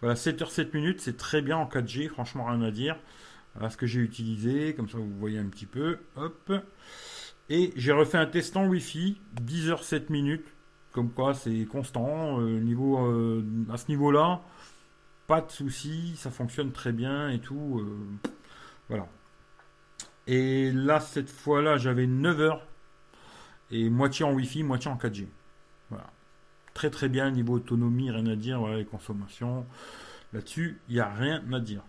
Voilà, 0.00 0.16
7 0.16 0.42
heures, 0.42 0.50
7 0.50 0.74
minutes, 0.74 1.00
c'est 1.00 1.16
très 1.16 1.40
bien 1.40 1.56
en 1.56 1.64
4G, 1.64 2.10
franchement, 2.10 2.44
rien 2.44 2.60
à 2.60 2.70
dire. 2.70 2.98
Voilà 3.54 3.70
ce 3.70 3.76
que 3.76 3.86
j'ai 3.86 4.00
utilisé, 4.00 4.74
comme 4.74 4.88
ça 4.88 4.98
vous 4.98 5.18
voyez 5.18 5.38
un 5.38 5.46
petit 5.46 5.66
peu. 5.66 5.98
Hop. 6.16 6.52
Et 7.48 7.72
j'ai 7.76 7.92
refait 7.92 8.18
un 8.18 8.26
test 8.26 8.56
en 8.56 8.66
Wi-Fi, 8.66 9.20
10 9.40 9.70
h 9.70 9.82
7 9.82 10.10
minutes. 10.10 10.46
Comme 10.92 11.10
quoi 11.10 11.34
c'est 11.34 11.64
constant. 11.66 12.40
Euh, 12.40 12.60
niveau, 12.60 12.98
euh, 12.98 13.44
à 13.72 13.76
ce 13.76 13.88
niveau-là, 13.88 14.40
pas 15.26 15.40
de 15.40 15.50
soucis, 15.50 16.14
ça 16.16 16.30
fonctionne 16.30 16.72
très 16.72 16.92
bien 16.92 17.28
et 17.30 17.40
tout. 17.40 17.80
Euh, 17.80 18.30
voilà. 18.88 19.06
Et 20.26 20.70
là, 20.72 21.00
cette 21.00 21.30
fois-là, 21.30 21.76
j'avais 21.76 22.06
9 22.06 22.40
heures. 22.40 22.66
Et 23.72 23.88
moitié 23.88 24.24
en 24.24 24.32
Wi-Fi, 24.32 24.62
moitié 24.64 24.90
en 24.90 24.96
4G. 24.96 25.28
Voilà. 25.90 26.06
Très 26.74 26.90
très 26.90 27.08
bien, 27.08 27.30
niveau 27.30 27.54
autonomie, 27.54 28.10
rien 28.10 28.26
à 28.26 28.36
dire. 28.36 28.60
Voilà, 28.60 28.78
les 28.78 28.84
consommations. 28.84 29.66
Là-dessus, 30.32 30.80
il 30.88 30.94
n'y 30.94 31.00
a 31.00 31.12
rien 31.12 31.42
à 31.52 31.60
dire. 31.60 31.82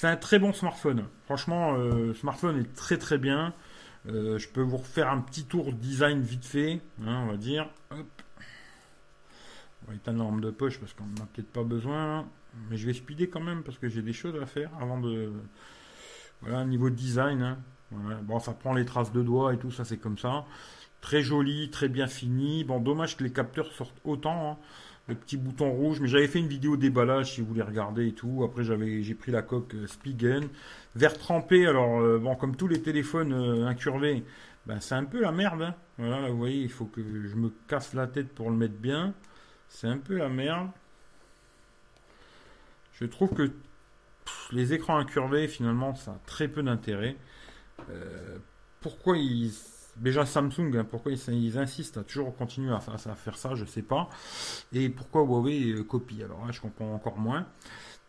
C'est 0.00 0.06
un 0.06 0.16
très 0.16 0.38
bon 0.38 0.54
smartphone. 0.54 1.04
Franchement, 1.26 1.74
euh, 1.74 2.14
smartphone 2.14 2.58
est 2.58 2.74
très 2.74 2.96
très 2.96 3.18
bien. 3.18 3.52
Euh, 4.08 4.38
je 4.38 4.48
peux 4.48 4.62
vous 4.62 4.78
refaire 4.78 5.10
un 5.10 5.20
petit 5.20 5.44
tour 5.44 5.74
design 5.74 6.22
vite 6.22 6.46
fait, 6.46 6.80
hein, 7.04 7.24
on 7.24 7.26
va 7.26 7.36
dire. 7.36 7.68
On 7.90 7.96
va 9.88 9.94
éteindre 9.94 10.24
la 10.24 10.40
de 10.40 10.50
poche 10.52 10.80
parce 10.80 10.94
qu'on 10.94 11.04
n'en 11.04 11.24
a 11.24 11.26
peut-être 11.26 11.52
pas 11.52 11.64
besoin. 11.64 12.26
Mais 12.70 12.78
je 12.78 12.86
vais 12.86 12.94
speeder 12.94 13.28
quand 13.28 13.42
même 13.42 13.62
parce 13.62 13.76
que 13.76 13.90
j'ai 13.90 14.00
des 14.00 14.14
choses 14.14 14.40
à 14.40 14.46
faire 14.46 14.70
avant 14.80 14.98
de. 14.98 15.34
Voilà, 16.40 16.64
niveau 16.64 16.88
design. 16.88 17.42
Hein. 17.42 17.58
Bon, 18.22 18.38
ça 18.38 18.52
prend 18.52 18.72
les 18.72 18.86
traces 18.86 19.12
de 19.12 19.22
doigts 19.22 19.52
et 19.52 19.58
tout, 19.58 19.70
ça 19.70 19.84
c'est 19.84 19.98
comme 19.98 20.16
ça. 20.16 20.46
Très 21.02 21.20
joli, 21.20 21.68
très 21.68 21.90
bien 21.90 22.06
fini. 22.06 22.64
Bon, 22.64 22.80
dommage 22.80 23.18
que 23.18 23.24
les 23.24 23.32
capteurs 23.32 23.70
sortent 23.70 24.00
autant. 24.04 24.52
Hein 24.52 24.64
le 25.08 25.14
petit 25.14 25.36
bouton 25.36 25.70
rouge. 25.70 26.00
Mais 26.00 26.08
j'avais 26.08 26.28
fait 26.28 26.38
une 26.38 26.48
vidéo 26.48 26.76
déballage 26.76 27.34
si 27.34 27.40
vous 27.40 27.48
voulez 27.48 27.62
regarder 27.62 28.08
et 28.08 28.12
tout. 28.12 28.42
Après, 28.44 28.64
j'avais, 28.64 29.02
j'ai 29.02 29.14
pris 29.14 29.32
la 29.32 29.42
coque 29.42 29.74
euh, 29.74 29.86
Spigen. 29.86 30.48
Vert 30.94 31.18
trempé, 31.18 31.66
alors, 31.66 32.00
euh, 32.00 32.18
bon, 32.18 32.34
comme 32.36 32.56
tous 32.56 32.68
les 32.68 32.82
téléphones 32.82 33.32
euh, 33.32 33.66
incurvés, 33.66 34.24
ben, 34.66 34.80
c'est 34.80 34.94
un 34.94 35.04
peu 35.04 35.20
la 35.20 35.32
merde. 35.32 35.62
Hein. 35.62 35.74
Voilà, 35.98 36.20
là, 36.20 36.30
vous 36.30 36.38
voyez, 36.38 36.62
il 36.62 36.70
faut 36.70 36.86
que 36.86 37.02
je 37.02 37.36
me 37.36 37.52
casse 37.68 37.94
la 37.94 38.06
tête 38.06 38.28
pour 38.28 38.50
le 38.50 38.56
mettre 38.56 38.74
bien. 38.74 39.14
C'est 39.68 39.88
un 39.88 39.98
peu 39.98 40.16
la 40.16 40.28
merde. 40.28 40.70
Je 42.92 43.06
trouve 43.06 43.32
que 43.34 43.50
les 44.52 44.72
écrans 44.74 44.98
incurvés, 44.98 45.48
finalement, 45.48 45.94
ça 45.94 46.12
a 46.12 46.20
très 46.26 46.48
peu 46.48 46.62
d'intérêt. 46.62 47.16
Pourquoi 48.80 49.16
ils. 49.16 49.52
Déjà 49.96 50.24
Samsung, 50.24 50.76
hein, 50.76 50.86
pourquoi 50.88 51.12
ils, 51.12 51.58
insistent 51.58 51.98
à 51.98 52.04
toujours 52.04 52.34
continuer 52.36 52.72
à, 52.72 52.80
faire 52.80 53.36
ça, 53.36 53.54
je 53.54 53.64
sais 53.64 53.82
pas. 53.82 54.08
Et 54.72 54.88
pourquoi 54.88 55.22
Huawei 55.22 55.72
euh, 55.72 55.82
copie? 55.82 56.22
Alors 56.22 56.46
là, 56.46 56.52
je 56.52 56.60
comprends 56.60 56.94
encore 56.94 57.18
moins. 57.18 57.46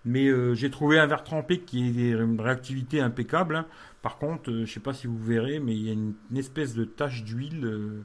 Mais 0.06 0.28
euh, 0.28 0.56
j'ai 0.56 0.72
trouvé 0.72 1.00
un 1.00 1.06
verre 1.06 1.24
trempé 1.24 1.60
qui 1.60 1.80
est 1.80 2.12
une 2.12 2.40
réactivité 2.40 3.02
impeccable. 3.02 3.56
Hein. 3.56 3.66
Par 4.02 4.18
contre, 4.18 4.52
je 4.52 4.72
sais 4.72 4.80
pas 4.80 4.94
si 4.94 5.08
vous 5.08 5.18
verrez, 5.18 5.60
mais 5.60 5.76
il 5.76 5.84
y 5.86 5.90
a 5.90 5.94
une, 5.94 6.16
espèce 6.36 6.74
de 6.74 6.86
tache 6.86 7.24
d'huile 7.24 8.04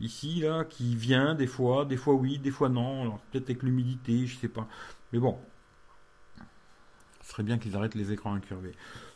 ici 0.00 0.40
là 0.40 0.64
qui 0.64 0.96
vient 0.96 1.34
des 1.34 1.46
fois, 1.46 1.84
des 1.84 1.96
fois 1.96 2.14
oui, 2.14 2.38
des 2.38 2.50
fois 2.50 2.68
non. 2.68 3.02
Alors 3.02 3.20
peut-être 3.30 3.50
avec 3.50 3.62
l'humidité, 3.62 4.26
je 4.26 4.36
sais 4.36 4.48
pas. 4.48 4.66
Mais 5.12 5.18
bon, 5.18 5.38
ce 7.22 7.30
serait 7.30 7.42
bien 7.42 7.58
qu'ils 7.58 7.76
arrêtent 7.76 7.94
les 7.94 8.12
écrans 8.12 8.34
incurvés. 8.34 8.72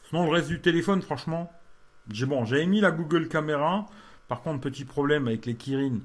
Sinon, 0.08 0.26
le 0.26 0.30
reste 0.30 0.48
du 0.48 0.60
téléphone, 0.60 1.02
franchement, 1.02 1.52
j'ai 2.10 2.26
bon, 2.26 2.44
j'avais 2.44 2.66
mis 2.66 2.80
la 2.80 2.90
Google 2.90 3.28
Caméra. 3.28 3.86
Par 4.28 4.42
contre, 4.42 4.60
petit 4.60 4.84
problème 4.84 5.28
avec 5.28 5.46
les 5.46 5.54
Kirin, 5.54 6.00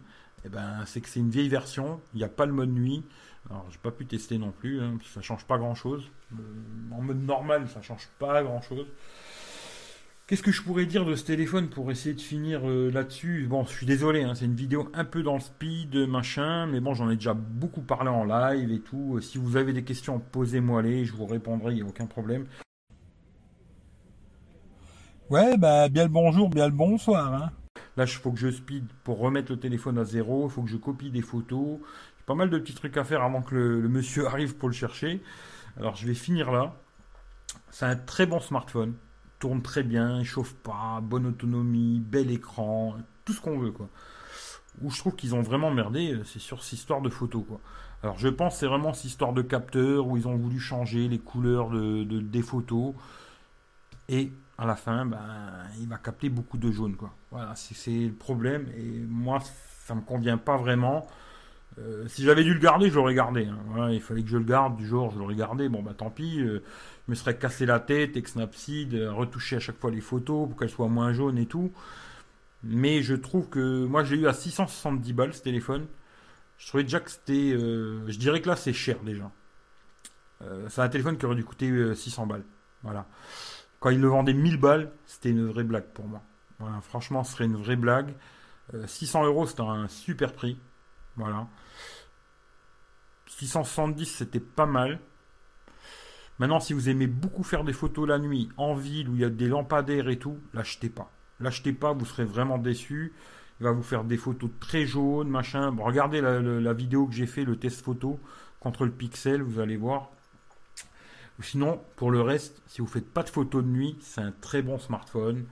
eh 0.46 0.50
ben, 0.50 0.84
c'est 0.86 1.01
que 1.01 1.10
c'est 1.10 1.20
une 1.20 1.29
vieille 1.29 1.50
version. 1.50 2.00
Il 2.13 2.18
n'y 2.18 2.24
a 2.24 2.29
pas 2.29 2.46
le 2.46 2.53
mode 2.53 2.72
nuit. 2.72 3.03
Alors, 3.50 3.65
j'ai 3.72 3.77
pas 3.77 3.91
pu 3.91 4.06
tester 4.06 4.38
non 4.38 4.51
plus. 4.51 4.82
Hein, 4.82 4.98
ça 5.13 5.22
change 5.22 5.46
pas 5.46 5.58
grand 5.58 5.75
chose. 5.75 6.10
Euh, 6.34 6.38
en 6.91 7.01
mode 7.01 7.24
normal, 7.24 7.68
ça 7.70 7.82
change 7.82 8.08
pas 8.20 8.44
grand 8.44 8.62
chose. 8.62 8.88
Qu'est-ce 10.27 10.44
que 10.44 10.51
je 10.51 10.62
pourrais 10.62 10.86
dire 10.86 11.06
de 11.06 11.15
ce 11.15 11.25
téléphone 11.25 11.70
pour 11.70 11.89
essayer 11.89 12.13
de 12.13 12.22
finir 12.22 12.62
euh, 12.63 12.91
là-dessus? 12.91 13.48
Bon, 13.50 13.65
je 13.65 13.72
suis 13.72 13.88
désolé, 13.88 14.22
hein, 14.22 14.36
c'est 14.36 14.46
une 14.46 14.53
vidéo 14.53 14.88
un 14.94 15.03
peu 15.03 15.24
dans 15.24 15.34
le 15.34 15.39
speed, 15.39 15.96
machin, 16.08 16.68
mais 16.68 16.79
bon, 16.82 16.94
j'en 16.94 17.10
ai 17.10 17.15
déjà 17.15 17.34
beaucoup 17.34 17.82
parlé 17.82 18.10
en 18.10 18.25
live 18.25 18.72
et 18.72 18.79
tout. 18.79 19.15
Euh, 19.15 19.22
si 19.22 19.39
vous 19.39 19.56
avez 19.56 19.74
des 19.74 19.84
questions, 19.84 20.20
posez-moi 20.20 20.84
les, 20.84 21.03
je 21.03 21.13
vous 21.13 21.25
répondrai, 21.25 21.72
il 21.74 21.77
n'y 21.77 21.82
a 21.82 21.86
aucun 21.86 22.06
problème. 22.06 22.46
Ouais, 25.29 25.57
bah, 25.57 25.89
bien 25.89 26.03
le 26.03 26.09
bonjour, 26.09 26.50
bien 26.50 26.65
le 26.67 26.74
bonsoir. 26.74 27.33
Hein. 27.33 27.51
Là, 27.98 28.05
il 28.05 28.09
faut 28.09 28.31
que 28.31 28.39
je 28.39 28.50
speed 28.50 28.86
pour 29.03 29.19
remettre 29.19 29.51
le 29.51 29.59
téléphone 29.59 29.98
à 29.98 30.03
zéro, 30.03 30.48
il 30.48 30.51
faut 30.51 30.63
que 30.63 30.69
je 30.69 30.77
copie 30.77 31.12
des 31.12 31.21
photos. 31.21 31.79
J'ai 32.17 32.25
pas 32.25 32.36
mal 32.36 32.50
de 32.50 32.57
petits 32.57 32.74
trucs 32.74 32.98
à 32.98 33.03
faire 33.03 33.21
avant 33.21 33.41
que 33.41 33.55
le 33.55 33.89
monsieur 33.89 34.27
arrive 34.27 34.55
pour 34.55 34.69
le 34.69 34.74
chercher. 34.74 35.21
Alors, 35.77 35.95
je 35.95 36.07
vais 36.07 36.13
finir 36.13 36.51
là. 36.51 36.75
C'est 37.69 37.86
un 37.86 37.95
très 37.95 38.25
bon 38.25 38.39
smartphone 38.39 38.95
tourne 39.39 39.62
très 39.62 39.83
bien, 39.83 40.24
chauffe 40.24 40.53
pas, 40.53 41.00
bonne 41.01 41.25
autonomie, 41.25 42.00
bel 42.00 42.29
écran, 42.29 42.95
tout 43.25 43.33
ce 43.33 43.41
qu'on 43.41 43.57
veut 43.57 43.71
quoi. 43.71 43.88
Où 44.81 44.91
je 44.91 45.00
trouve 45.00 45.15
qu'ils 45.15 45.33
ont 45.33 45.41
vraiment 45.41 45.71
merdé, 45.71 46.17
c'est 46.25 46.39
sur 46.39 46.63
cette 46.63 46.74
histoire 46.74 47.01
de 47.01 47.09
photo 47.09 47.41
quoi. 47.41 47.59
Alors 48.03 48.17
je 48.17 48.27
pense 48.27 48.57
c'est 48.57 48.67
vraiment 48.67 48.93
cette 48.93 49.05
histoire 49.05 49.33
de 49.33 49.41
capteur 49.41 50.07
où 50.07 50.17
ils 50.17 50.27
ont 50.27 50.36
voulu 50.36 50.59
changer 50.59 51.07
les 51.07 51.19
couleurs 51.19 51.69
de, 51.69 52.03
des 52.03 52.41
photos 52.41 52.93
et 54.10 54.34
à 54.58 54.66
la 54.66 54.75
fin 54.75 55.06
ben, 55.06 55.63
il 55.80 55.88
va 55.88 55.98
capter 55.98 56.28
beaucoup 56.30 56.58
de 56.58 56.70
jaune 56.72 56.98
quoi. 56.98 57.16
Voilà 57.32 57.54
c'est 57.56 57.92
le 57.92 58.13
problème 58.13 58.68
et 58.75 59.00
moi 59.08 59.39
ça 59.86 59.96
me 59.96 60.01
convient 60.01 60.38
pas 60.38 60.58
vraiment. 60.58 61.08
Euh, 61.78 62.08
si 62.08 62.24
j'avais 62.24 62.44
dû 62.44 62.54
le 62.54 62.60
garder, 62.60 62.89
je 62.89 62.96
l'aurais 62.96 63.13
gardé. 63.13 63.48
Hein. 63.48 63.92
il 63.92 64.01
fallait 64.01 64.24
que 64.24 64.30
je 64.30 64.38
le 64.38 64.44
garde 64.44 64.75
du 64.75 64.86
jour, 64.86 65.12
je 65.12 65.20
l'aurais 65.20 65.36
gardé. 65.36 65.70
Bon, 65.70 65.82
bah 65.82 65.94
tant 65.96 66.10
pis. 66.10 66.42
Euh, 66.42 66.63
je 67.08 67.12
me 67.12 67.16
serais 67.16 67.38
cassé 67.38 67.66
la 67.66 67.80
tête 67.80 68.12
avec 68.12 68.28
Snapseed, 68.28 68.94
euh, 68.94 69.12
retoucher 69.12 69.56
à 69.56 69.60
chaque 69.60 69.80
fois 69.80 69.92
les 69.92 70.01
photos 70.01 70.48
pour 70.48 70.60
qu'elles 70.60 70.70
soient 70.70 70.88
moins 70.88 71.13
jaunes 71.13 71.38
et 71.38 71.46
tout. 71.46 71.72
Mais 72.63 73.01
je 73.01 73.16
trouve 73.16 73.50
que 73.50 73.86
moi, 73.86 74.04
j'ai 74.04 74.18
eu 74.18 74.28
à 74.28 74.34
670 74.34 75.13
balles 75.13 75.34
ce 75.34 75.42
téléphone. 75.42 75.88
Je 76.58 76.68
trouvais 76.68 76.84
déjà 76.84 77.00
que 77.00 77.10
c'était. 77.10 77.51
je 77.51 78.18
dirais 78.18 78.42
que 78.42 78.50
là, 78.50 78.58
c'est 78.58 78.74
cher 78.74 78.98
déjà. 79.04 79.32
c'est 80.68 80.82
un 80.82 80.89
téléphone 80.89 81.18
qui 81.18 81.25
aurait 81.25 81.38
dû 81.38 81.46
coûter 81.46 81.96
600 81.96 82.28
balles. 82.28 82.44
Voilà. 82.84 83.08
Quand 83.79 83.89
il 83.89 84.01
le 84.01 84.07
vendait 84.07 84.33
1000 84.33 84.57
balles, 84.57 84.91
c'était 85.05 85.29
une 85.29 85.48
vraie 85.48 85.63
blague 85.63 85.88
pour 85.93 86.05
moi. 86.05 86.21
Franchement, 86.81 87.24
ce 87.24 87.33
serait 87.33 87.45
une 87.45 87.55
vraie 87.55 87.77
blague. 87.77 88.13
600 88.86 89.25
euros, 89.25 89.48
c'était 89.48 89.62
un 89.62 89.88
super 89.88 90.33
prix. 90.33 90.59
Voilà. 91.15 91.48
670, 93.27 94.05
c'était 94.05 94.39
pas 94.39 94.65
mal. 94.65 95.00
Maintenant, 96.39 96.59
si 96.59 96.74
vous 96.74 96.89
aimez 96.89 97.07
beaucoup 97.07 97.43
faire 97.43 97.63
des 97.63 97.74
photos 97.74 98.07
la 98.07 98.17
nuit, 98.17 98.50
en 98.57 98.74
ville, 98.74 99.09
où 99.09 99.15
il 99.15 99.21
y 99.21 99.25
a 99.25 99.29
des 99.29 99.48
lampadaires 99.48 100.07
et 100.07 100.17
tout, 100.17 100.38
l'achetez 100.53 100.89
pas. 100.89 101.12
L'achetez 101.39 101.74
pas, 101.74 101.93
vous 101.93 102.05
serez 102.05 102.25
vraiment 102.25 102.57
déçu. 102.57 103.13
Il 103.59 103.65
va 103.65 103.71
vous 103.71 103.83
faire 103.83 104.05
des 104.05 104.17
photos 104.17 104.50
très 104.59 104.86
jaunes, 104.86 105.29
machin. 105.29 105.75
regardez 105.77 106.21
la, 106.21 106.74
vidéo 106.74 107.07
que 107.07 107.13
j'ai 107.13 107.27
fait, 107.27 107.43
le 107.43 107.57
test 107.57 107.81
photo 107.81 108.19
contre 108.62 108.86
le 108.86 108.91
pixel, 108.91 109.41
vous 109.41 109.59
allez 109.59 109.75
voir. 109.75 110.12
Sinon, 111.41 111.81
pour 111.96 112.12
le 112.12 112.22
reste, 112.22 112.62
si 112.67 112.81
vous 112.81 112.88
faites 112.88 113.10
pas 113.10 113.24
de 113.24 113.29
photos 113.29 113.63
de 113.63 113.69
nuit, 113.69 113.98
c'est 114.01 114.22
un 114.22 114.31
très 114.31 114.62
bon 114.62 114.77
smartphone. 114.77 115.46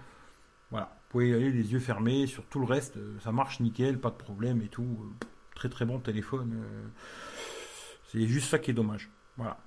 Voilà, 0.69 0.87
vous 0.95 1.09
pouvez 1.09 1.29
y 1.29 1.33
aller 1.33 1.51
les 1.51 1.71
yeux 1.71 1.79
fermés. 1.79 2.27
Sur 2.27 2.45
tout 2.45 2.59
le 2.59 2.65
reste, 2.65 2.97
euh, 2.97 3.17
ça 3.21 3.31
marche 3.31 3.61
nickel, 3.61 3.99
pas 3.99 4.09
de 4.09 4.15
problème 4.15 4.61
et 4.61 4.67
tout. 4.67 4.83
Euh, 4.83 5.25
très 5.55 5.69
très 5.69 5.85
bon 5.85 5.99
téléphone. 5.99 6.53
Euh, 6.55 6.87
c'est 8.09 8.27
juste 8.27 8.49
ça 8.49 8.59
qui 8.59 8.71
est 8.71 8.73
dommage. 8.73 9.09
Voilà. 9.37 9.57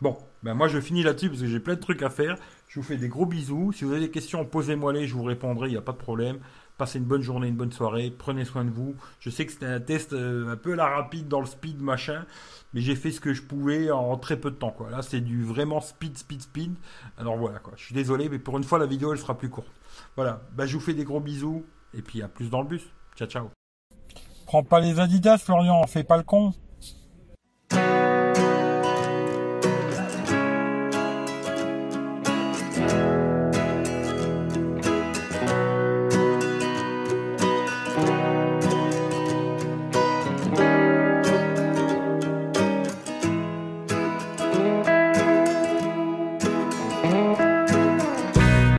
Bon, 0.00 0.16
ben 0.42 0.54
moi 0.54 0.66
je 0.66 0.80
finis 0.80 1.02
là-dessus 1.02 1.28
parce 1.28 1.42
que 1.42 1.46
j'ai 1.46 1.60
plein 1.60 1.74
de 1.74 1.80
trucs 1.80 2.02
à 2.02 2.08
faire. 2.08 2.38
Je 2.68 2.80
vous 2.80 2.86
fais 2.86 2.96
des 2.96 3.08
gros 3.08 3.26
bisous. 3.26 3.72
Si 3.72 3.84
vous 3.84 3.92
avez 3.92 4.00
des 4.00 4.10
questions, 4.10 4.44
posez-moi 4.46 4.94
les, 4.94 5.06
je 5.06 5.14
vous 5.14 5.24
répondrai, 5.24 5.68
il 5.68 5.72
n'y 5.72 5.76
a 5.76 5.82
pas 5.82 5.92
de 5.92 5.98
problème. 5.98 6.38
Passez 6.78 6.98
une 6.98 7.04
bonne 7.04 7.20
journée, 7.20 7.48
une 7.48 7.56
bonne 7.56 7.72
soirée, 7.72 8.10
prenez 8.10 8.46
soin 8.46 8.64
de 8.64 8.70
vous. 8.70 8.94
Je 9.18 9.28
sais 9.28 9.44
que 9.44 9.52
c'était 9.52 9.66
un 9.66 9.80
test 9.80 10.14
euh, 10.14 10.50
un 10.50 10.56
peu 10.56 10.74
la 10.74 10.86
rapide 10.86 11.28
dans 11.28 11.40
le 11.40 11.46
speed 11.46 11.82
machin, 11.82 12.24
mais 12.72 12.80
j'ai 12.80 12.96
fait 12.96 13.10
ce 13.10 13.20
que 13.20 13.34
je 13.34 13.42
pouvais 13.42 13.90
en 13.90 14.16
très 14.16 14.38
peu 14.38 14.50
de 14.50 14.56
temps. 14.56 14.74
Là 14.90 15.02
c'est 15.02 15.20
du 15.20 15.44
vraiment 15.44 15.82
speed, 15.82 16.16
speed, 16.16 16.40
speed. 16.40 16.74
Alors 17.18 17.36
voilà. 17.36 17.60
Je 17.76 17.84
suis 17.84 17.94
désolé, 17.94 18.30
mais 18.30 18.38
pour 18.38 18.56
une 18.56 18.64
fois 18.64 18.78
la 18.78 18.86
vidéo 18.86 19.12
elle 19.12 19.18
sera 19.18 19.36
plus 19.36 19.50
courte. 19.50 19.70
Voilà, 20.16 20.40
ben, 20.54 20.64
je 20.64 20.78
vous 20.78 20.82
fais 20.82 20.94
des 20.94 21.04
gros 21.04 21.20
bisous 21.20 21.66
et 21.92 22.00
puis 22.00 22.22
à 22.22 22.28
plus 22.28 22.48
dans 22.48 22.62
le 22.62 22.68
bus. 22.68 22.82
Ciao 23.16 23.28
ciao. 23.28 23.50
Prends 24.46 24.64
pas 24.64 24.80
les 24.80 24.98
Adidas, 24.98 25.38
Florian, 25.38 25.86
fais 25.86 26.04
pas 26.04 26.16
le 26.16 26.22
con. 26.22 26.54